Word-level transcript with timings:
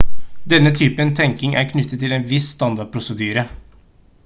denne 0.53 0.71
typen 0.79 1.11
tenkning 1.19 1.53
er 1.63 1.69
knyttet 1.73 2.03
til 2.05 2.17
en 2.17 2.27
viss 2.33 2.49
standardprosedyre 2.57 3.45